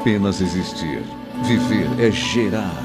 apenas 0.00 0.40
existir. 0.40 1.02
Viver 1.44 1.86
é 1.98 2.10
gerar. 2.10 2.82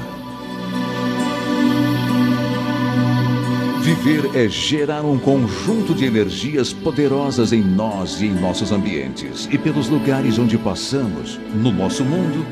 Viver 3.80 4.36
é 4.36 4.48
gerar 4.48 5.02
um 5.02 5.18
conjunto 5.18 5.94
de 5.94 6.04
energias 6.04 6.74
poderosas 6.74 7.54
em 7.54 7.62
nós 7.62 8.20
e 8.20 8.26
em 8.26 8.34
nossos 8.34 8.70
ambientes 8.70 9.48
e 9.50 9.56
pelos 9.56 9.88
lugares 9.88 10.38
onde 10.38 10.58
passamos, 10.58 11.40
no 11.54 11.72
nosso 11.72 12.04
mundo, 12.04 12.44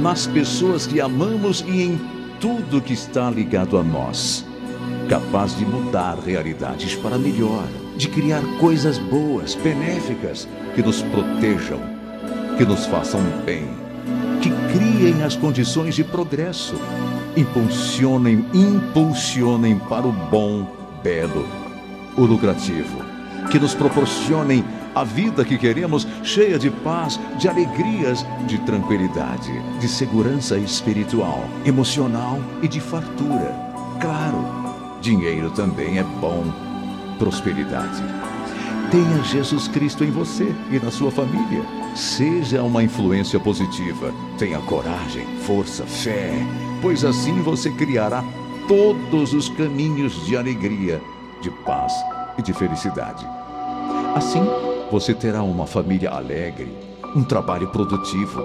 nas 0.00 0.26
pessoas 0.26 0.86
que 0.86 1.00
amamos 1.00 1.64
e 1.66 1.82
em 1.82 2.00
tudo 2.40 2.80
que 2.80 2.92
está 2.92 3.28
ligado 3.28 3.76
a 3.76 3.82
nós. 3.82 4.46
Capaz 5.08 5.56
de 5.56 5.64
mudar 5.64 6.16
realidades 6.18 6.94
para 6.94 7.18
melhor, 7.18 7.66
de 7.96 8.08
criar 8.08 8.42
coisas 8.60 8.98
boas, 8.98 9.56
benéficas, 9.56 10.46
que 10.76 10.82
nos 10.82 11.02
protejam, 11.02 11.80
que 12.56 12.64
nos 12.64 12.86
façam 12.86 13.20
bem, 13.44 13.85
que 14.46 14.78
criem 14.78 15.24
as 15.24 15.34
condições 15.34 15.94
de 15.96 16.04
progresso 16.04 16.76
impulsionem, 17.36 18.46
impulsionem 18.54 19.78
para 19.78 20.06
o 20.06 20.12
bom, 20.12 20.66
belo, 21.02 21.46
o 22.16 22.24
lucrativo, 22.24 23.02
que 23.50 23.58
nos 23.58 23.74
proporcionem 23.74 24.64
a 24.94 25.02
vida 25.02 25.44
que 25.44 25.58
queremos, 25.58 26.06
cheia 26.22 26.58
de 26.58 26.70
paz, 26.70 27.18
de 27.38 27.48
alegrias, 27.48 28.24
de 28.46 28.58
tranquilidade, 28.58 29.52
de 29.80 29.88
segurança 29.88 30.56
espiritual, 30.56 31.44
emocional 31.64 32.38
e 32.62 32.68
de 32.68 32.80
fartura. 32.80 33.52
Claro, 34.00 34.98
dinheiro 35.00 35.50
também 35.50 35.98
é 35.98 36.04
bom, 36.04 36.44
prosperidade. 37.18 38.25
Tenha 38.90 39.20
Jesus 39.24 39.66
Cristo 39.66 40.04
em 40.04 40.10
você 40.12 40.54
e 40.70 40.78
na 40.78 40.92
sua 40.92 41.10
família. 41.10 41.60
Seja 41.96 42.62
uma 42.62 42.84
influência 42.84 43.38
positiva. 43.40 44.12
Tenha 44.38 44.60
coragem, 44.60 45.26
força, 45.42 45.84
fé, 45.84 46.32
pois 46.80 47.04
assim 47.04 47.42
você 47.42 47.68
criará 47.70 48.22
todos 48.68 49.32
os 49.32 49.48
caminhos 49.48 50.24
de 50.24 50.36
alegria, 50.36 51.02
de 51.42 51.50
paz 51.64 51.92
e 52.38 52.42
de 52.42 52.52
felicidade. 52.52 53.26
Assim, 54.14 54.42
você 54.90 55.12
terá 55.12 55.42
uma 55.42 55.66
família 55.66 56.10
alegre, 56.10 56.72
um 57.14 57.24
trabalho 57.24 57.68
produtivo, 57.68 58.40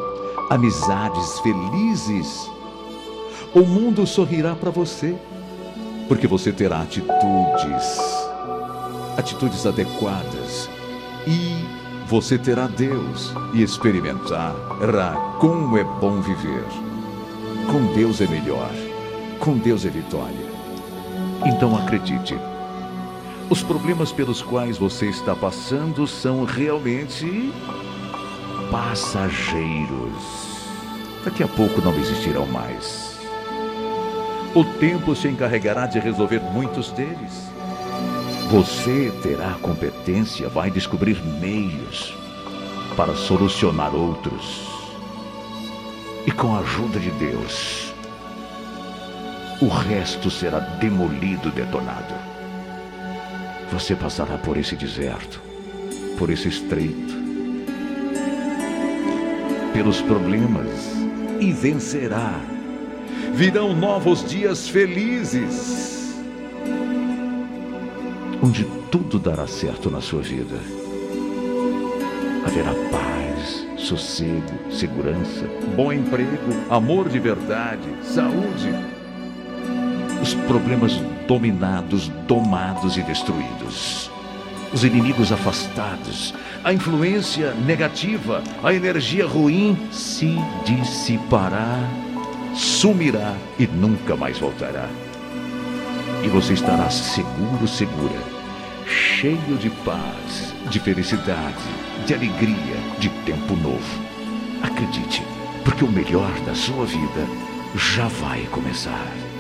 amizades 0.50 1.40
felizes. 1.40 2.50
O 3.54 3.62
mundo 3.62 4.08
sorrirá 4.08 4.56
para 4.56 4.72
você, 4.72 5.16
porque 6.08 6.26
você 6.26 6.52
terá 6.52 6.82
atitudes 6.82 8.21
atitudes 9.18 9.66
adequadas 9.66 10.70
e 11.28 11.66
você 12.08 12.38
terá 12.38 12.68
Deus 12.68 13.34
e 13.54 13.62
experimentará 13.62 15.14
como 15.40 15.78
é 15.78 15.84
bom 15.84 16.22
viver. 16.22 16.66
Com 17.72 17.94
Deus 17.94 18.20
é 18.22 18.28
melhor, 18.28 18.72
com 19.40 19.58
Deus 19.58 19.86
é 19.86 19.90
vitória. 19.90 20.52
Então 21.46 21.76
acredite, 21.76 22.36
os 23.50 23.62
problemas 23.62 24.12
pelos 24.12 24.42
quais 24.42 24.78
você 24.78 25.08
está 25.08 25.36
passando 25.36 26.08
são 26.08 26.44
realmente 26.44 27.52
passageiros. 28.72 30.42
Daqui 31.24 31.44
a 31.44 31.48
pouco 31.48 31.82
não 31.82 31.94
existirão 31.98 32.46
mais. 32.48 33.20
O 34.56 34.64
tempo 34.64 35.16
se 35.16 35.28
encarregará 35.28 35.86
de 35.86 36.00
resolver 36.00 36.40
muitos 36.40 36.92
deles. 36.92 37.51
Você 38.52 39.10
terá 39.24 39.54
competência, 39.62 40.50
vai 40.50 40.70
descobrir 40.70 41.24
meios 41.40 42.14
para 42.98 43.16
solucionar 43.16 43.96
outros. 43.96 44.68
E 46.28 46.32
com 46.34 46.54
a 46.54 46.60
ajuda 46.60 47.00
de 47.00 47.12
Deus, 47.12 47.94
o 49.62 49.70
resto 49.70 50.30
será 50.30 50.60
demolido, 50.60 51.50
detonado. 51.50 52.14
Você 53.72 53.96
passará 53.96 54.38
por 54.38 54.58
esse 54.58 54.76
deserto, 54.76 55.42
por 56.18 56.30
esse 56.30 56.50
estreito, 56.50 57.14
pelos 59.72 60.02
problemas 60.02 60.92
e 61.40 61.54
vencerá. 61.54 62.38
Virão 63.34 63.74
novos 63.74 64.30
dias 64.30 64.68
felizes 64.68 66.01
onde 68.42 68.66
tudo 68.90 69.20
dará 69.20 69.46
certo 69.46 69.92
na 69.92 70.02
sua 70.02 70.22
vida. 70.22 70.58
Haverá 72.44 72.74
paz, 72.92 73.68
sossego, 73.78 74.72
segurança, 74.72 75.46
bom 75.76 75.94
emprego, 75.94 76.52
amor 76.70 77.08
de 77.08 77.20
verdade, 77.20 77.88
saúde. 78.02 78.74
Os 80.22 80.34
problemas 80.34 80.94
dominados, 81.28 82.08
domados 82.28 82.98
e 82.98 83.04
destruídos. 83.04 84.10
Os 84.74 84.84
inimigos 84.84 85.32
afastados, 85.32 86.34
a 86.64 86.74
influência 86.74 87.54
negativa, 87.54 88.42
a 88.64 88.74
energia 88.74 89.28
ruim 89.28 89.78
se 89.92 90.36
dissipará, 90.66 91.78
sumirá 92.56 93.36
e 93.60 93.68
nunca 93.68 94.16
mais 94.16 94.40
voltará. 94.40 94.88
E 96.24 96.28
você 96.28 96.54
estará 96.54 96.90
seguro, 96.90 97.68
segura 97.68 98.31
cheio 98.92 99.58
de 99.58 99.70
paz, 99.70 100.54
de 100.70 100.80
felicidade, 100.80 101.64
de 102.06 102.14
alegria, 102.14 102.76
de 103.00 103.10
tempo 103.26 103.56
novo. 103.56 104.02
Acredite, 104.62 105.24
porque 105.64 105.86
o 105.86 105.92
melhor 105.92 106.32
da 106.42 106.54
sua 106.54 106.86
vida 106.86 107.26
já 107.76 108.08
vai 108.08 108.42
começar. 108.52 109.31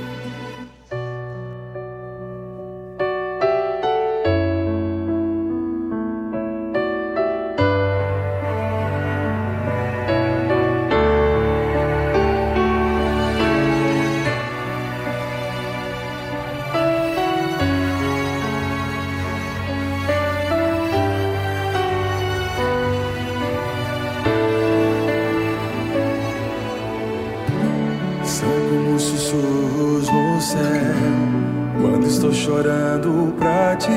chorando 32.61 33.33
pra 33.39 33.75
ti. 33.75 33.89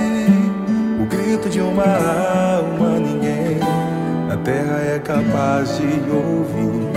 O 0.98 1.04
grito 1.04 1.50
de 1.50 1.60
uma 1.60 1.84
alma 1.84 2.98
ninguém 2.98 3.58
na 4.26 4.36
terra 4.38 4.80
é 4.94 4.98
capaz 4.98 5.76
de 5.76 5.84
ouvir. 6.10 6.88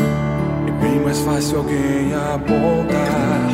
É 0.68 0.72
bem 0.82 1.00
mais 1.02 1.20
fácil 1.20 1.58
alguém 1.58 2.14
apontar 2.14 3.50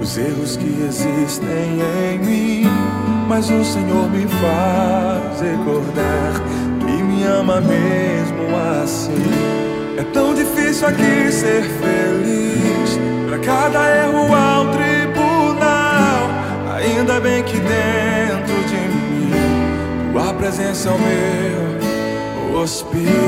os 0.00 0.16
erros 0.16 0.56
que 0.56 0.86
existem 0.88 1.80
em 2.10 2.18
mim. 2.18 2.66
Mas 3.28 3.50
o 3.50 3.62
Senhor 3.62 4.10
me 4.10 4.26
faz 4.26 5.40
recordar 5.42 6.42
que 6.80 7.02
me 7.02 7.22
ama 7.24 7.60
mesmo 7.60 8.82
assim. 8.82 9.12
É 9.98 10.04
tão 10.14 10.34
difícil 10.34 10.88
aqui 10.88 11.30
ser 11.30 11.64
feliz. 11.64 12.98
Pra 13.28 13.38
cada 13.40 14.06
erro 14.06 14.34
há 14.34 14.62
um 14.62 14.70
é 17.18 17.20
bem 17.20 17.42
que 17.42 17.58
dentro 17.58 18.54
de 18.68 18.76
mim. 18.76 20.12
Tua 20.12 20.32
presença 20.34 20.88
é 20.88 20.92
o 20.92 20.98
meu 20.98 22.60
hospital. 22.60 23.18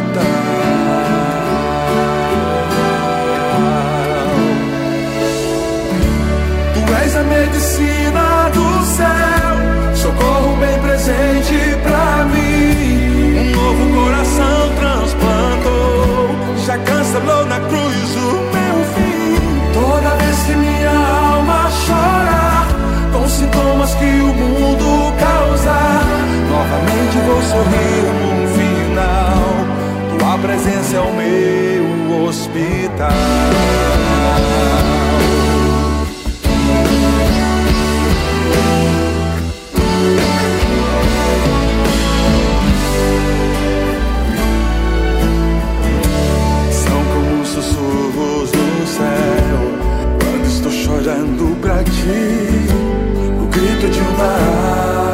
Tu 6.75 6.94
és 7.05 7.17
a 7.17 7.23
medicina 7.25 8.50
do 8.55 8.85
céu, 8.85 9.97
socorro 9.97 10.56
bem 10.56 10.80
de 53.91 54.01
uma 54.01 54.33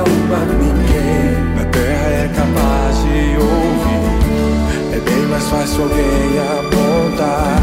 alma 0.00 0.40
ninguém 0.61 1.55
na 1.56 1.64
terra 1.70 2.08
é 2.11 2.31
capaz 2.34 2.96
de 2.99 3.37
ouvir. 3.38 4.96
É 4.96 5.00
bem 5.00 5.26
mais 5.28 5.49
fácil 5.49 5.82
alguém 5.82 6.28
apontar 6.58 7.62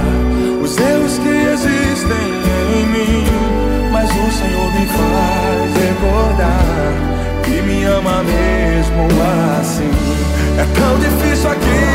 os 0.64 0.78
erros 0.78 1.18
que 1.20 1.30
existem 1.30 2.28
em 2.78 2.86
mim. 2.88 3.26
Mas 3.92 4.10
o 4.10 4.32
Senhor 4.32 4.72
me 4.74 4.86
faz 4.88 5.74
recordar 5.86 6.94
que 7.44 7.62
me 7.62 7.84
ama 7.84 8.24
mesmo 8.24 9.08
assim. 9.60 9.92
É 10.58 10.66
tão 10.80 11.00
difícil 11.00 11.52
aqui. 11.52 11.93